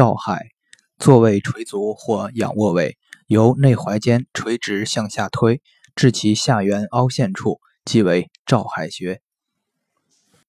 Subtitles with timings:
[0.00, 0.46] 照海，
[0.98, 5.60] 坐位垂足或仰卧位，由内踝尖垂直向下推，
[5.94, 9.20] 至其下缘凹陷处，即为照海穴。